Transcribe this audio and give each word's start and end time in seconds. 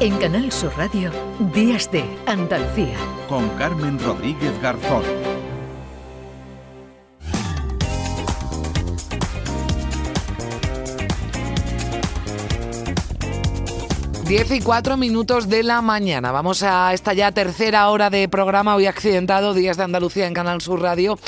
En 0.00 0.18
Canal 0.18 0.50
Sur 0.52 0.76
Radio, 0.76 1.10
Días 1.54 1.90
de 1.90 2.04
Andalucía. 2.26 2.96
Con 3.28 3.48
Carmen 3.56 3.98
Rodríguez 3.98 4.52
Garzón. 4.60 5.02
10 14.26 14.50
y 14.50 14.60
4 14.60 14.96
minutos 14.96 15.48
de 15.48 15.62
la 15.62 15.80
mañana. 15.80 16.32
Vamos 16.32 16.62
a 16.62 16.92
esta 16.92 17.14
ya 17.14 17.30
tercera 17.32 17.88
hora 17.88 18.10
de 18.10 18.28
programa 18.28 18.74
hoy 18.74 18.86
accidentado, 18.86 19.54
Días 19.54 19.76
de 19.76 19.84
Andalucía 19.84 20.26
en 20.26 20.34
Canal 20.34 20.60
Sur 20.60 20.82
Radio. 20.82 21.18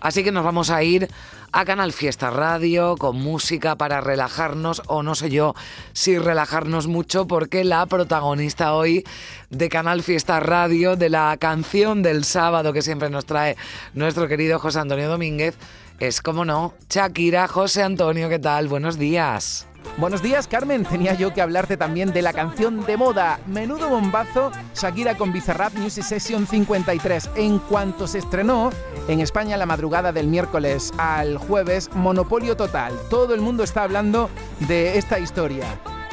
Así 0.00 0.22
que 0.22 0.32
nos 0.32 0.44
vamos 0.44 0.70
a 0.70 0.82
ir 0.82 1.08
a 1.52 1.64
Canal 1.66 1.92
Fiesta 1.92 2.30
Radio 2.30 2.96
con 2.96 3.16
música 3.16 3.76
para 3.76 4.00
relajarnos 4.00 4.82
o 4.86 5.02
no 5.02 5.14
sé 5.14 5.30
yo 5.30 5.54
si 5.92 6.18
relajarnos 6.18 6.86
mucho 6.86 7.26
porque 7.26 7.62
la 7.62 7.84
protagonista 7.86 8.74
hoy 8.74 9.04
de 9.50 9.68
Canal 9.68 10.02
Fiesta 10.02 10.40
Radio, 10.40 10.96
de 10.96 11.10
la 11.10 11.36
canción 11.38 12.02
del 12.02 12.24
sábado 12.24 12.72
que 12.72 12.80
siempre 12.80 13.10
nos 13.10 13.26
trae 13.26 13.56
nuestro 13.92 14.28
querido 14.28 14.58
José 14.58 14.80
Antonio 14.80 15.08
Domínguez, 15.08 15.56
es 16.00 16.22
como 16.22 16.44
no, 16.44 16.74
Shakira, 16.88 17.46
José 17.48 17.82
Antonio, 17.82 18.28
¿qué 18.28 18.38
tal? 18.38 18.68
Buenos 18.68 18.98
días. 18.98 19.66
Buenos 19.98 20.22
días, 20.22 20.48
Carmen. 20.48 20.84
Tenía 20.84 21.12
yo 21.14 21.34
que 21.34 21.42
hablarte 21.42 21.76
también 21.76 22.12
de 22.12 22.22
la 22.22 22.32
canción 22.32 22.84
de 22.86 22.96
moda. 22.96 23.38
Menudo 23.46 23.90
bombazo, 23.90 24.50
Shakira 24.74 25.16
con 25.16 25.32
Bizarrap 25.32 25.74
Music 25.74 26.02
Session 26.02 26.46
53. 26.46 27.30
En 27.36 27.58
cuanto 27.58 28.06
se 28.06 28.18
estrenó, 28.18 28.70
en 29.06 29.20
España 29.20 29.58
la 29.58 29.66
madrugada 29.66 30.10
del 30.10 30.28
miércoles 30.28 30.92
al 30.96 31.36
jueves, 31.36 31.90
monopolio 31.94 32.56
total. 32.56 32.94
Todo 33.10 33.34
el 33.34 33.42
mundo 33.42 33.62
está 33.62 33.82
hablando 33.82 34.30
de 34.60 34.96
esta 34.96 35.18
historia. 35.18 35.66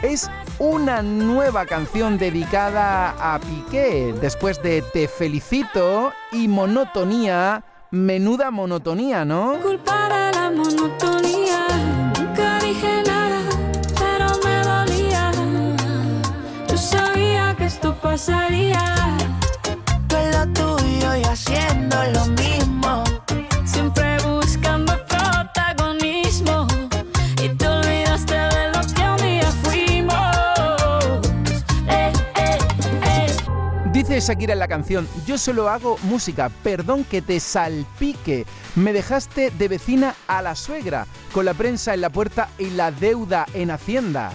Es 0.03 0.29
una 0.59 1.01
nueva 1.01 1.65
canción 1.65 2.17
dedicada 2.17 3.15
a 3.17 3.39
Piqué. 3.39 4.13
Después 4.19 4.61
de 4.61 4.81
Te 4.93 5.07
felicito 5.07 6.11
y 6.33 6.49
Monotonía, 6.49 7.63
menuda 7.91 8.51
monotonía, 8.51 9.23
¿no? 9.23 9.57
Culpar 9.61 10.11
la 10.35 10.51
monotonía. 10.51 11.88
Pasaría. 18.19 19.17
En 20.09 20.31
lo 20.31 20.53
tuyo 20.53 21.15
y 21.15 21.23
haciendo 21.23 21.95
lo 22.13 22.25
mismo. 22.25 23.03
Siempre 23.63 24.17
buscando 24.23 24.93
protagonismo. 25.07 26.67
Y 27.41 27.49
te 27.49 27.67
olvidaste 27.67 28.35
de 28.35 28.71
lo 28.73 28.81
que 28.93 29.03
un 29.09 29.17
día 29.17 29.51
fuimos. 29.63 31.21
Eh, 31.87 32.11
eh, 32.35 32.57
eh. 33.05 33.35
Dice 33.93 34.19
Shakira 34.19 34.53
en 34.53 34.59
la 34.59 34.67
canción, 34.67 35.07
yo 35.25 35.37
solo 35.37 35.69
hago 35.69 35.97
música, 36.03 36.49
perdón 36.61 37.05
que 37.05 37.21
te 37.21 37.39
salpique. 37.39 38.45
Me 38.75 38.91
dejaste 38.91 39.51
de 39.51 39.67
vecina 39.69 40.15
a 40.27 40.41
la 40.41 40.55
suegra, 40.55 41.07
con 41.31 41.45
la 41.45 41.53
prensa 41.53 41.93
en 41.93 42.01
la 42.01 42.09
puerta 42.09 42.49
y 42.57 42.71
la 42.71 42.91
deuda 42.91 43.45
en 43.53 43.71
Hacienda. 43.71 44.31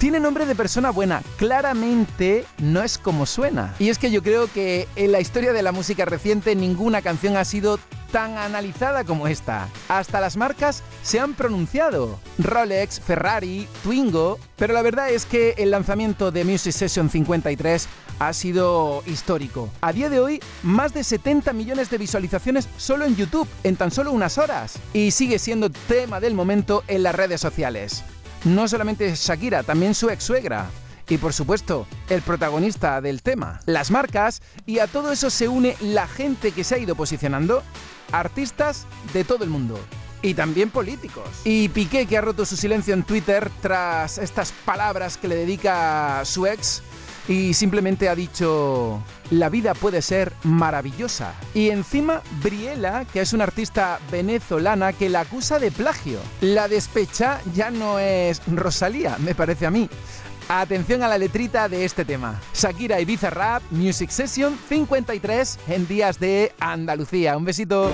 Tiene 0.00 0.18
nombre 0.18 0.46
de 0.46 0.54
persona 0.54 0.88
buena, 0.88 1.22
claramente 1.36 2.46
no 2.56 2.82
es 2.82 2.96
como 2.96 3.26
suena. 3.26 3.74
Y 3.78 3.90
es 3.90 3.98
que 3.98 4.10
yo 4.10 4.22
creo 4.22 4.50
que 4.50 4.88
en 4.96 5.12
la 5.12 5.20
historia 5.20 5.52
de 5.52 5.62
la 5.62 5.72
música 5.72 6.06
reciente 6.06 6.56
ninguna 6.56 7.02
canción 7.02 7.36
ha 7.36 7.44
sido 7.44 7.78
tan 8.10 8.38
analizada 8.38 9.04
como 9.04 9.28
esta. 9.28 9.68
Hasta 9.90 10.22
las 10.22 10.38
marcas 10.38 10.82
se 11.02 11.20
han 11.20 11.34
pronunciado. 11.34 12.18
Rolex, 12.38 12.98
Ferrari, 12.98 13.68
Twingo. 13.82 14.38
Pero 14.56 14.72
la 14.72 14.80
verdad 14.80 15.10
es 15.10 15.26
que 15.26 15.54
el 15.58 15.70
lanzamiento 15.70 16.30
de 16.30 16.46
Music 16.46 16.72
Session 16.72 17.10
53 17.10 17.86
ha 18.20 18.32
sido 18.32 19.02
histórico. 19.06 19.68
A 19.82 19.92
día 19.92 20.08
de 20.08 20.18
hoy, 20.18 20.40
más 20.62 20.94
de 20.94 21.04
70 21.04 21.52
millones 21.52 21.90
de 21.90 21.98
visualizaciones 21.98 22.70
solo 22.78 23.04
en 23.04 23.16
YouTube, 23.16 23.48
en 23.64 23.76
tan 23.76 23.90
solo 23.90 24.12
unas 24.12 24.38
horas. 24.38 24.78
Y 24.94 25.10
sigue 25.10 25.38
siendo 25.38 25.68
tema 25.68 26.20
del 26.20 26.32
momento 26.32 26.84
en 26.88 27.02
las 27.02 27.14
redes 27.14 27.42
sociales. 27.42 28.02
No 28.44 28.68
solamente 28.68 29.14
Shakira, 29.14 29.62
también 29.62 29.94
su 29.94 30.08
ex 30.08 30.24
suegra. 30.24 30.70
Y 31.08 31.18
por 31.18 31.32
supuesto, 31.32 31.86
el 32.08 32.22
protagonista 32.22 33.00
del 33.00 33.20
tema, 33.20 33.60
las 33.66 33.90
marcas, 33.90 34.42
y 34.64 34.78
a 34.78 34.86
todo 34.86 35.10
eso 35.10 35.28
se 35.28 35.48
une 35.48 35.76
la 35.80 36.06
gente 36.06 36.52
que 36.52 36.62
se 36.62 36.76
ha 36.76 36.78
ido 36.78 36.94
posicionando, 36.94 37.62
artistas 38.12 38.86
de 39.12 39.24
todo 39.24 39.42
el 39.42 39.50
mundo. 39.50 39.78
Y 40.22 40.34
también 40.34 40.70
políticos. 40.70 41.28
Y 41.44 41.68
Piqué, 41.70 42.06
que 42.06 42.16
ha 42.16 42.20
roto 42.20 42.46
su 42.46 42.56
silencio 42.56 42.94
en 42.94 43.02
Twitter 43.02 43.50
tras 43.60 44.18
estas 44.18 44.52
palabras 44.64 45.16
que 45.16 45.28
le 45.28 45.34
dedica 45.34 46.22
su 46.24 46.46
ex, 46.46 46.82
y 47.30 47.54
simplemente 47.54 48.08
ha 48.08 48.16
dicho, 48.16 49.00
la 49.30 49.48
vida 49.48 49.74
puede 49.74 50.02
ser 50.02 50.32
maravillosa. 50.42 51.32
Y 51.54 51.70
encima 51.70 52.22
Briela, 52.42 53.04
que 53.04 53.20
es 53.20 53.32
una 53.32 53.44
artista 53.44 54.00
venezolana 54.10 54.92
que 54.92 55.08
la 55.08 55.20
acusa 55.20 55.60
de 55.60 55.70
plagio. 55.70 56.18
La 56.40 56.66
despecha 56.66 57.40
ya 57.54 57.70
no 57.70 58.00
es 58.00 58.42
Rosalía, 58.48 59.16
me 59.20 59.36
parece 59.36 59.64
a 59.64 59.70
mí. 59.70 59.88
Atención 60.48 61.04
a 61.04 61.08
la 61.08 61.18
letrita 61.18 61.68
de 61.68 61.84
este 61.84 62.04
tema. 62.04 62.40
Shakira 62.52 63.00
y 63.00 63.04
Bizarrap 63.04 63.62
Music 63.70 64.10
Session 64.10 64.58
53 64.68 65.60
en 65.68 65.86
días 65.86 66.18
de 66.18 66.52
Andalucía. 66.58 67.36
Un 67.36 67.44
besito. 67.44 67.92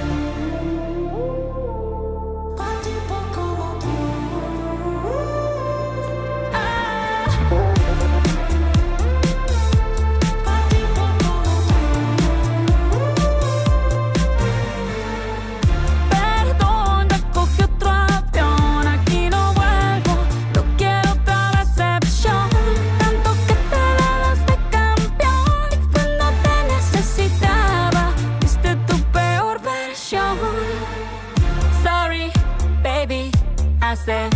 myself 33.97 34.36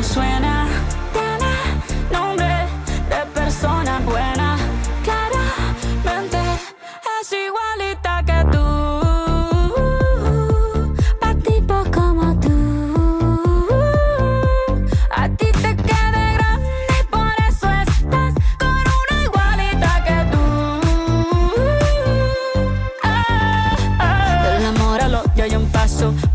es 0.00 0.08
como 0.08 0.14
suena. 0.14 0.49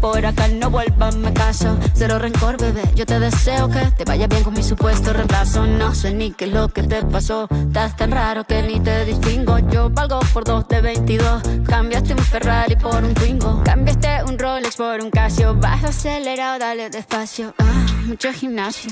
Por 0.02 0.26
acá 0.26 0.48
no 0.50 0.70
vuelvas, 0.70 1.16
me 1.16 1.32
caso. 1.34 1.78
Cero 1.94 2.20
rencor, 2.20 2.58
bebé. 2.60 2.84
Yo 2.94 3.06
te 3.06 3.20
deseo 3.20 3.70
que 3.70 3.80
te 3.98 4.04
vaya 4.04 4.28
bien 4.28 4.44
con 4.44 4.54
mi 4.54 4.62
supuesto 4.62 5.14
reemplazo. 5.14 5.66
No 5.66 5.96
sé 5.96 6.14
ni 6.14 6.32
qué 6.32 6.46
es 6.46 6.52
lo 6.52 6.68
que 6.68 6.84
te 6.84 7.04
pasó. 7.04 7.48
Estás 7.50 7.96
tan 7.96 8.12
raro 8.12 8.44
que 8.44 8.62
ni 8.64 8.80
te 8.80 9.06
distingo. 9.06 9.60
Yo 9.60 9.90
valgo 9.90 10.20
por 10.34 10.44
dos 10.44 10.68
de 10.68 10.82
22. 10.82 11.42
Cambiaste 11.68 12.14
un 12.14 12.20
Ferrari 12.20 12.76
por 12.76 13.04
un 13.04 13.14
Twingo. 13.14 13.62
Cambiaste 13.64 14.24
Rolex 14.46 14.76
por 14.76 15.02
un 15.02 15.10
Casio. 15.10 15.56
Vas 15.56 15.84
acelerado, 15.84 16.60
dale 16.60 16.92
despacio. 16.92 17.56
Ah, 17.58 17.88
mucho 18.06 18.32
gimnasio. 18.32 18.92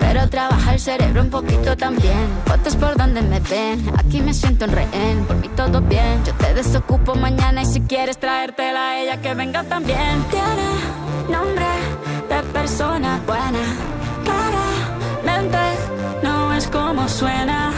Pero 0.00 0.28
trabaja 0.28 0.74
el 0.74 0.80
cerebro 0.80 1.22
un 1.22 1.30
poquito 1.30 1.76
también. 1.76 2.26
Fotos 2.44 2.74
por 2.74 2.96
donde 2.96 3.22
me 3.22 3.38
ven. 3.38 3.88
Aquí 3.96 4.20
me 4.20 4.34
siento 4.34 4.64
en 4.64 4.72
rehén. 4.72 5.24
Por 5.28 5.36
mí 5.36 5.48
todo 5.54 5.80
bien. 5.80 6.24
Yo 6.24 6.34
te 6.34 6.54
desocupo 6.54 7.14
mañana 7.14 7.62
y 7.62 7.66
si 7.66 7.82
quieres 7.82 8.18
traértela 8.18 8.90
a 8.90 9.00
ella 9.00 9.20
que 9.22 9.32
venga 9.34 9.62
también. 9.62 10.24
Tiene 10.28 10.68
nombre 11.30 11.70
de 12.28 12.42
persona 12.52 13.20
buena. 13.24 13.64
Claramente 14.24 15.58
no 16.24 16.52
es 16.52 16.66
como 16.66 17.08
suena. 17.08 17.72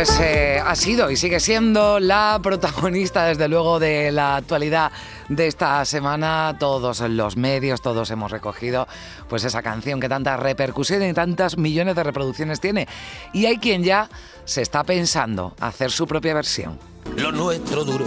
Pues 0.00 0.18
eh, 0.18 0.58
ha 0.64 0.74
sido 0.76 1.10
y 1.10 1.16
sigue 1.16 1.40
siendo 1.40 2.00
la 2.00 2.40
protagonista, 2.42 3.26
desde 3.26 3.48
luego, 3.48 3.78
de 3.78 4.10
la 4.10 4.36
actualidad 4.36 4.92
de 5.28 5.46
esta 5.46 5.84
semana. 5.84 6.56
Todos 6.58 7.00
los 7.00 7.36
medios, 7.36 7.82
todos 7.82 8.10
hemos 8.10 8.30
recogido 8.30 8.88
pues 9.28 9.44
esa 9.44 9.60
canción 9.62 10.00
que 10.00 10.08
tanta 10.08 10.38
repercusión 10.38 11.02
y 11.02 11.12
tantas 11.12 11.58
millones 11.58 11.96
de 11.96 12.02
reproducciones 12.02 12.60
tiene. 12.60 12.88
Y 13.34 13.44
hay 13.44 13.58
quien 13.58 13.84
ya 13.84 14.08
se 14.46 14.62
está 14.62 14.84
pensando 14.84 15.54
hacer 15.60 15.90
su 15.90 16.06
propia 16.06 16.32
versión. 16.32 16.78
lo 17.18 17.30
nuestro 17.30 17.84
duro. 17.84 18.06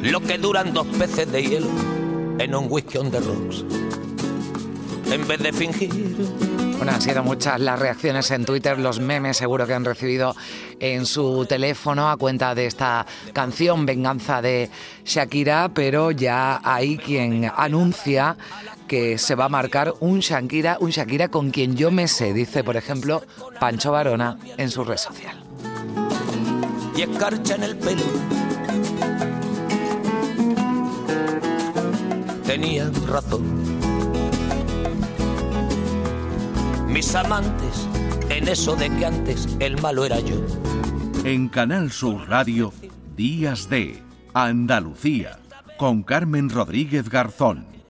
Lo 0.00 0.20
que 0.22 0.38
duran 0.38 0.72
dos 0.72 0.86
peces 0.98 1.30
de 1.30 1.42
hielo 1.42 1.68
en 2.38 2.54
un 2.54 2.68
whisky 2.70 2.96
on 2.96 3.10
the 3.10 3.20
rocks. 3.20 3.66
En 5.12 5.28
vez 5.28 5.40
de 5.40 5.52
fingir, 5.52 6.53
Bueno, 6.76 6.92
han 6.92 7.00
sido 7.00 7.22
muchas 7.22 7.60
las 7.60 7.78
reacciones 7.78 8.30
en 8.30 8.44
Twitter, 8.44 8.78
los 8.78 9.00
memes 9.00 9.36
seguro 9.36 9.66
que 9.66 9.74
han 9.74 9.84
recibido 9.84 10.34
en 10.80 11.06
su 11.06 11.46
teléfono 11.46 12.10
a 12.10 12.16
cuenta 12.16 12.54
de 12.54 12.66
esta 12.66 13.06
canción 13.32 13.86
Venganza 13.86 14.42
de 14.42 14.70
Shakira, 15.04 15.70
pero 15.72 16.10
ya 16.10 16.60
hay 16.62 16.98
quien 16.98 17.50
anuncia 17.56 18.36
que 18.88 19.18
se 19.18 19.34
va 19.34 19.46
a 19.46 19.48
marcar 19.48 19.94
un 20.00 20.20
Shakira, 20.20 20.76
un 20.80 20.90
Shakira 20.90 21.28
con 21.28 21.50
quien 21.50 21.76
yo 21.76 21.90
me 21.90 22.08
sé, 22.08 22.32
dice 22.32 22.62
por 22.64 22.76
ejemplo 22.76 23.22
Pancho 23.60 23.92
Varona 23.92 24.38
en 24.56 24.70
su 24.70 24.84
red 24.84 24.98
social. 24.98 25.36
y 26.96 27.02
escarcha 27.02 27.54
en 27.56 27.62
el 27.62 27.76
pelo. 27.76 28.02
Tenía 32.46 32.90
razón. 33.06 33.83
Mis 36.94 37.12
amantes, 37.16 37.88
en 38.30 38.46
eso 38.46 38.76
de 38.76 38.88
que 38.88 39.04
antes 39.04 39.48
el 39.58 39.82
malo 39.82 40.04
era 40.04 40.20
yo. 40.20 40.36
En 41.24 41.48
Canal 41.48 41.90
Sur 41.90 42.28
Radio, 42.28 42.72
Días 43.16 43.68
de 43.68 44.00
Andalucía, 44.32 45.40
con 45.76 46.04
Carmen 46.04 46.48
Rodríguez 46.50 47.08
Garzón. 47.08 47.73